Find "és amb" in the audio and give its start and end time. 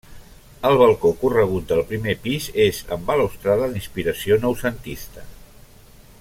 2.65-3.05